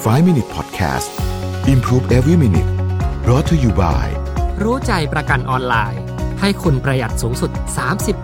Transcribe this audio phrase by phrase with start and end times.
[0.00, 1.10] 5 Minute Podcast
[1.68, 2.70] Improve Every Minute
[3.24, 4.06] brought to you by
[4.62, 6.02] รู้ใจประกันออนไลน์
[6.40, 7.50] ให้คุณประหยัดสูงสุด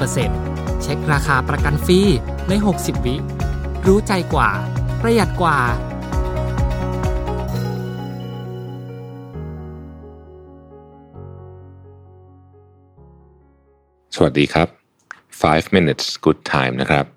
[0.05, 2.01] 30%เช็คราคาประกันฟรี
[2.49, 3.15] ใน 60 วิ
[3.87, 4.51] รู้ใจกว่า
[5.03, 5.59] ประหยัดกว่า
[14.15, 14.69] สวัสดีครับ
[15.23, 17.16] 5 minutes good time นะครับ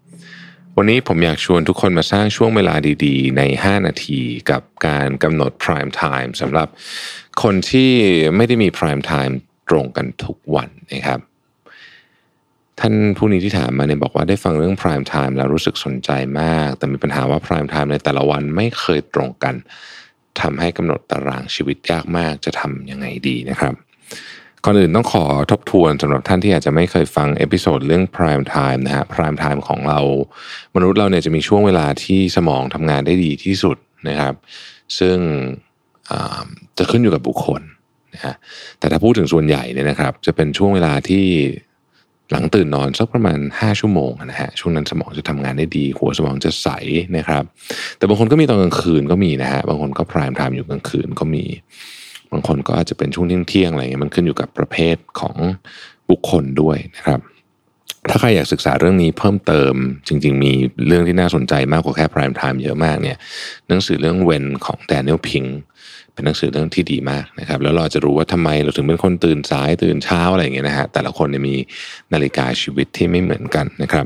[0.82, 2.76] วันนี้ผมอยากชวนทุกคนมาสร้างช่วงเวลา
[3.06, 4.20] ดีๆ ใน 5 นาที
[4.52, 6.68] กับการกำหนด prime time สำหรับ
[7.44, 7.92] คนที่
[8.36, 9.34] ไม่ได้มี prime time
[9.70, 11.20] ตรงกันทุกวันนะครับ
[12.80, 16.10] ท่านผู้นี้ที่ถามมาเนี่ยบอกว่าได้ฟังเรื่อง prime time แล้วรู้สึกสนใจ
[16.42, 19.56] มาก แต่มีปัญหาว่า prime time ในแต่ละวันไม่เคยตรงกัน
[20.42, 23.74] ทำให้กำหนดตารางชีวิตยากมากจะทำยังไงดีนะครับ
[24.66, 30.00] ก่อนอื่นต้องขอทบทวนสำหรับท่านที่อาจจะไม่เคยฟัง episode เรื่อง prime time นะฮะ prime time ของเรา
[30.76, 33.78] มนุษย์เราเนี่ยจะมีช่วงเวลาที่สมองทำงานได้ดีที่สุด
[34.10, 34.34] นะครับ
[35.00, 35.18] ซึ่ง
[36.78, 37.62] จะขึ้นอยู่กับบุคคล
[38.14, 38.36] นะฮะ
[38.80, 41.26] แต่ถ้าพูดถึงส่วนใหญ่เนี่ยนะครับ จะเป็นช่วงเวลาที่
[42.32, 46.68] หลังตื่นนอนสักประมาณ 5 ชั่วโมงนะฮะช่วงนั้นสมองจะทำงานได้ดี หัวสมองจะใส
[47.18, 47.44] นะครับ
[47.98, 51.44] แต่บางคนก็มีตอนกลางคืนก็มีนะฮะบางคนก็ prime time อยู่กลางคืนก็มี
[52.32, 55.36] บางคนก็อาจจะเป็นช่วงเที่ยงๆอะไรเงี้ยมันขึ้นอยู่กับประเภทของ
[56.10, 57.22] บุคคลด้วยนะครับ
[58.10, 59.74] ถ้าใครอยากศึกษาเรื่องนี้เพิ่มเติม
[60.08, 60.54] จริง ๆ มี
[60.88, 63.18] เรื่องที่น่าสนใจมากกว่าแค่ prime time เยอะมากเนี่ย
[63.68, 65.46] หนังสือเรื่องเวนของแดเนียลพิง
[66.14, 71.56] เป็นหนังสือเรื่องที่ดีมากนะครับ แล้วเราจะรู้ว่าทำไมเราถึงเป็นคนตื่นสายตื่นเช้าอะไรอย่างเงี้ยนะฮะแต่ละคนเนี่ยมี
[72.14, 74.06] นาฬิกาชีวิตที่ไม่เหมือนกันนะครับ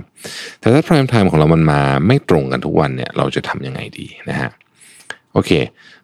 [0.59, 4.49] แต่ถ้า prime time ของเรามันมาไม่ตรงกันทุกวันเนี่ยเราจะทำยังไงดีนะฮะ
[5.33, 5.51] โอเค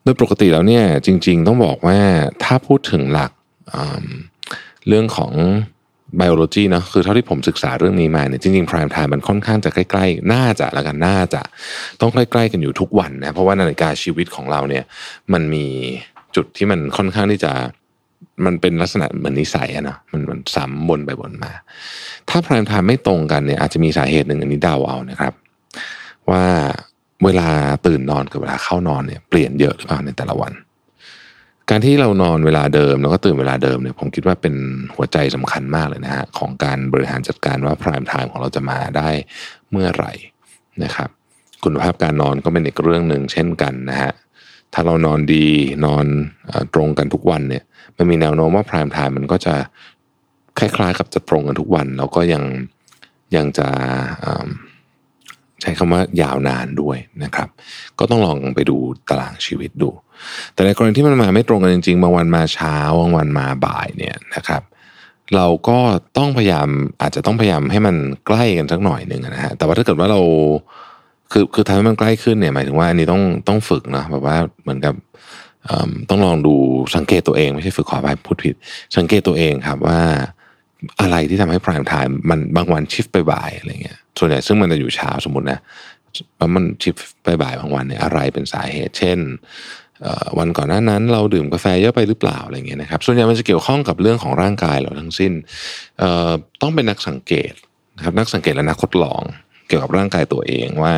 [0.09, 1.97] ดยปกติแล้วเนี่ยจริง ๆ ต้องบอกว่า
[2.43, 3.31] ถ้าพูดถึงหลัก
[4.87, 5.33] เรื่องของ
[6.19, 11.41] biology เนะคือเท่าที่ผมศึกษาเรื่องนี้มาเนี่ยจริงๆ prime time มันค่อนข้างจะใกล้ๆ น่าจะแล้วกันน่าจะ
[12.01, 14.83] ต้องใกล้ๆกันอยู่ทุกวันนะเพราะว่านาฬิกาชีวิตของเราเนี่ย
[15.33, 15.65] มันมี
[16.35, 17.51] จุดที่มันค่อนข้างที่จะ
[18.45, 21.51] มันเป็นลักษณะเหมือนนิสัยอะนะมันมันซ้ำวนไปวนมา
[22.29, 25.33] ถ้า prime time ไม่ตรงกันเนี่ยอาจจะมีสาเหตุหนึ่งอันนี้เดาเอานะครับ
[26.31, 26.45] ว่า
[27.25, 27.49] เวลา
[27.87, 30.53] ตื่นนอนกับเวลาเข้านอนเนี่ยเปลี่ยนเยอะหรือเปล่าในแต่ละวัน
[31.69, 34.55] การที่เรานอนเวลาเดิมแล้วก็ตื่นเวลาเดิมเนี่ยผมคิดว่าเป็น
[34.95, 39.09] หัวใจสำคัญมากเลยนะฮะของการบริหารจัดการว่า prime time ของเราจะมาได้
[39.71, 40.13] เมื่อไหร่
[40.83, 41.09] นะครับ
[41.63, 44.11] คุณภาพการนอนก็เป็นอีกเรื่องหนึ่งเช่นกันนะฮะ
[44.73, 45.45] ถ้าเรานอนดี
[45.85, 46.05] นอน
[46.73, 47.63] ตรงกันทุกวันเนี่ย
[47.97, 49.55] มันมีแนวโน้มว่า prime time มันก็จะ
[50.59, 52.43] คล้ายๆกับจะตรงกันทุกวัน แล้วก็ยัง
[53.35, 53.67] ยังจะ
[55.61, 57.47] ใช้คำว่ายาวนานด้วยนะครับ
[57.99, 58.77] ก็ต้องลองไปดู
[59.09, 59.89] ตารางชีวิตดู
[60.53, 64.61] แต่ในกรณีที่มันมาไม่ตรงกันจริงๆ บางวันมาเช้าบางวันมาบ่ายเนี่ยนะครับ
[65.35, 65.77] เราก็
[66.17, 66.67] ต้องพยายาม
[67.01, 67.95] อาจจะต้องพยายามให้มัน
[68.27, 70.21] ใกล้กันสักหน่อยหนึ่งนะฮะแต่ว่าถ้าเกิดว่าเรา
[71.31, 74.95] คือคือทำให้มันใกล้ขึ้นเนี่ยหมายถึงว่าอันนี้ต้องต้องฝึกเนาะแบบว่าเหมือนกับ
[76.09, 76.55] ต้องลองดู
[76.95, 78.55] สังเกตตัวเองไม่ใช่ฝึกขอไปพูดผิด
[78.97, 79.99] สังเกตตัวเองครับว่า
[81.01, 85.59] อะไรที่ทำให้ prime time มันบางวันชิฟไปบ่ายอะไรเงี้ย ส่วนใหญ่ซึ่งมันจะอยู่เช้าสมมตินะ
[86.37, 89.19] แล้วมันชิฟไปบ่ายบางวันเนี่ยอะไรเป็นสาเหตุ เช่น
[90.39, 95.33] วันก่อนหน้านั้นเราดื่มกาแฟเยอะไปหรือเปล่าอะไรเงี้ยนะครับส่วนใหญ่มันจะเกี่ยวข้องกับเรื่องของร่างกายเราทั้งสิ้น
[96.61, 97.53] ต้องเป็นนักสังเกต
[97.97, 99.21] นะครับนักสังเกตและนักทดลอง
[99.67, 100.95] เกี่ยวกับร่างกายตัวเองว่า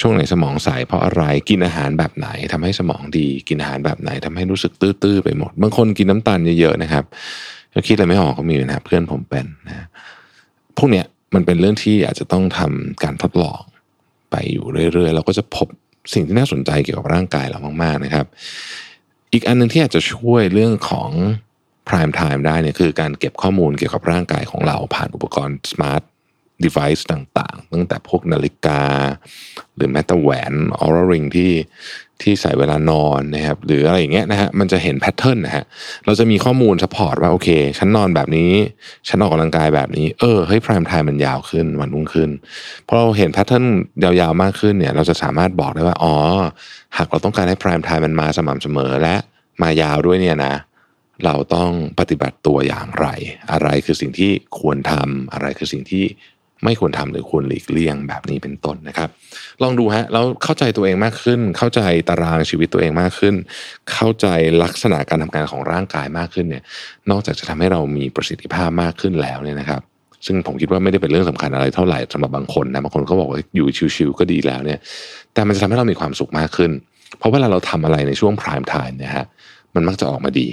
[0.00, 7.04] ช่วงไหนสมองใสเพราะอะไรกินอาหารแบบไหนทำให้สมองดี กินอาหารแบบไหนทำให้รู้สึกตื้อๆไปหมดบางคนกินน้ำตาลเยอะๆนะครับ
[7.74, 9.86] ก็คิดอะไรไม่ออกก็มีนะครับเพื่อนผมเป็นนะ
[10.76, 13.62] พวกเนี้ย มันเป็นเรื่องที่อาจจะต้องทำการทดลอง
[14.30, 15.66] ไปอยู่เรื่อยๆ เราก็จะพบ
[16.14, 18.26] สิ่งที่น่าสนใจเกี่ยวกับร่างกายเรามาก ๆนะครับ
[19.32, 21.10] อีกอันหนึ่งที่อาจจะช่วยเรื่องของ
[21.88, 26.02] prime time ได้เนี่ยคือการเก็บข้อมูลเกี่ยวกับร่างกายของเราผ่านอุปกรณ์ smart
[26.64, 28.82] device ต่างๆ ตั้งแต่พวกนาฬิกา
[29.76, 31.50] หรือแม้แต่แหวน Oura Ring ที่
[32.22, 35.64] ที่ใส่เวลานอนนะครับหรืออะไรอย่างเงี้ยนะฮะมันจะเห็น pattern นะฮะ
[36.06, 38.52] เราจะมีข้อมูล support ว่าโอเค ฉันนอนแบบนี้
[39.08, 42.30] ฉันออกกำลังกายแบบนี้ เออเฮ้ย prime time มันยาวขึ้นวันรุ่งขึ้น
[42.86, 43.64] พอเราเห็น pattern
[44.02, 46.14] ยาวๆมากขึ้นเนี่ย เราจะสามารถบอกได้ว่าอ๋อ
[46.96, 49.14] หากเราต้องการให้ prime time มันมาสม่ำเสมอและ
[49.62, 50.54] มายาวด้วยเนี่ยนะ
[51.24, 53.06] เราต้องปฏิบัติตัวอย่างไร
[53.52, 56.04] อะไรคือสิ่งที่ควรทำอะไรคือสิ่งที่
[56.64, 59.08] ไม่ควรทำหรือควรหลีกเลี่ยงแบบนี้เป็นต้นนะครับ
[59.62, 63.34] ลองดูฮะแล้วเข้าใจตัวเองมากขึ้น เข้าใจตารางชีวิตตัวเองมากขึ้น
[63.92, 64.26] เข้าใจ
[64.62, 66.62] ลักษณะการทำงานของร่างกายมากขึ้นเนี่ย
[67.10, 69.82] นอกจากจะทำให้เรามีประสิทธิภาพมากขึ้นแล้วเนี่ยนะครับ
[70.26, 73.66] ซึ่งผมคิดว่าไม่ได้เป็นเรื่องสำคัญอะไรเท่าไหร่สำหรับบางคนนะบางคนก็บอกว่าอยู่
[73.96, 74.78] ชิวๆก็ดีแล้วเนี่ย
[75.34, 76.70] แต่มันจะทำให้เรามีความสุขมากขึ้น
[77.18, 79.26] เพราะเวลาเราทำอะไรในช่วง prime time เนี่ยฮะ
[79.74, 80.48] มันมักจะออกมาดี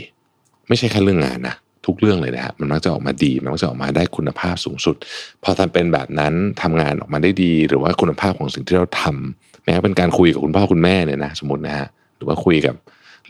[0.68, 1.56] ไม่ใช่แค่เรื่องงานนะ
[1.90, 4.96] ทุกเรื่องเลยนะฮะมันมักจะออกมาดี มันมักจะออกมาได้คุณภาพสูงสุด
[5.44, 11.88] พอทำเป็นแบบนั้นทำงานออกมาได้ดี หรือว่าคุณภาพของสิ่งที่เราทำแม้เป็นการคุยกับคุณพ่อคุณแม่เนี่ยนะสมมตินะฮะ
[12.18, 12.76] หรือว่าคุยกับ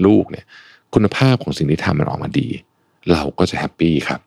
[0.05, 0.45] ลูกเนี่ย
[0.93, 2.47] คุณภาพของสิ่งที่ทำมันออกมาดี
[3.11, 4.21] เราก็จะแฮปปี้ครับ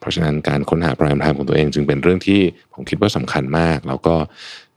[0.00, 2.40] เพราะฉะนั้นการค้นหา prime time ของตัวเองจึงเป็นเรื่องที่
[2.74, 4.14] ผมคิดว่าสำคัญมาก แล้วก็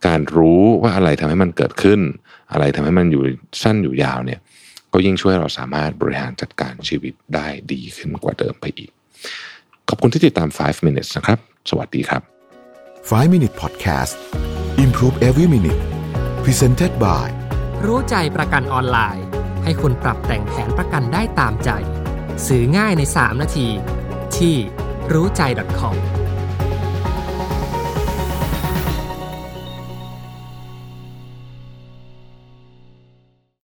[0.08, 2.00] การรู้ว่าอะไรทำให้มันเกิดขึ้น
[2.52, 3.24] อะไรทำให้มันอยู่
[3.64, 4.40] สั้นอยู่ยาวเนี่ย
[4.98, 8.92] ก็ยิ่งช่วยเราสามารถบริหารจัดการชีวิตได้ดีขึ้นกว่าเดิมไปอีก
[9.90, 11.40] ขอบคุณที่ติดตาม 5 minutes นะครับ
[11.70, 12.22] สวัสดีครับ
[12.80, 14.14] 5 Minute Podcast
[14.84, 15.82] Improve Every Minute
[16.44, 17.28] Presented by
[17.86, 19.26] รู้ใจประกันออนไลน์
[19.64, 21.70] ให้คุณปรับแต่งแผนประกันได้ตามใจ
[22.48, 23.68] ซื้อง่ายใน 3 นาที
[24.38, 24.56] ที่
[25.14, 25.42] รู้ใจ
[25.80, 25.96] .com